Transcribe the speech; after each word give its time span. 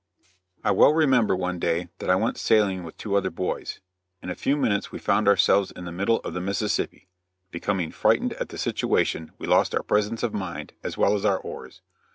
I 0.63 0.71
well 0.71 0.93
remember 0.95 1.35
one 1.35 1.59
day 1.59 1.89
that 1.99 2.09
I 2.09 2.15
went 2.15 2.39
sailing 2.39 2.83
with 2.83 2.97
two 2.97 3.15
other 3.15 3.29
boys; 3.29 3.81
in 4.23 4.31
a 4.31 4.35
few 4.35 4.57
minutes 4.57 4.91
we 4.91 4.97
found 4.97 5.27
ourselves 5.27 5.69
in 5.69 5.85
the 5.85 5.91
middle 5.91 6.21
of 6.21 6.33
the 6.33 6.41
Mississippi; 6.41 7.07
becoming 7.51 7.91
frightened 7.91 8.33
at 8.33 8.49
the 8.49 8.57
situation 8.57 9.31
we 9.37 9.45
lost 9.45 9.75
our 9.75 9.83
presence 9.83 10.23
of 10.23 10.33
mind, 10.33 10.73
as 10.81 10.97
well 10.97 11.13
as 11.13 11.23
our 11.23 11.37
oars. 11.37 11.81